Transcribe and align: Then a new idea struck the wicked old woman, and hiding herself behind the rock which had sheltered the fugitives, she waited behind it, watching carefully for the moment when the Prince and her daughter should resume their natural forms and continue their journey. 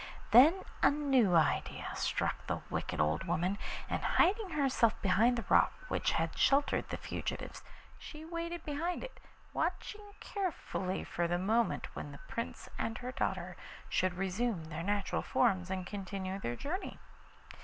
Then 0.31 0.63
a 0.81 0.89
new 0.89 1.35
idea 1.35 1.91
struck 1.95 2.47
the 2.47 2.61
wicked 2.71 2.99
old 2.99 3.25
woman, 3.25 3.59
and 3.87 4.01
hiding 4.01 4.49
herself 4.49 4.99
behind 4.99 5.37
the 5.37 5.45
rock 5.47 5.73
which 5.89 6.13
had 6.13 6.35
sheltered 6.35 6.89
the 6.89 6.97
fugitives, 6.97 7.61
she 7.99 8.25
waited 8.25 8.65
behind 8.65 9.03
it, 9.03 9.19
watching 9.53 10.01
carefully 10.19 11.03
for 11.03 11.27
the 11.27 11.37
moment 11.37 11.85
when 11.95 12.11
the 12.11 12.19
Prince 12.27 12.67
and 12.79 12.97
her 12.97 13.11
daughter 13.11 13.55
should 13.89 14.15
resume 14.15 14.63
their 14.65 14.81
natural 14.81 15.21
forms 15.21 15.69
and 15.69 15.85
continue 15.85 16.39
their 16.39 16.55
journey. 16.55 16.97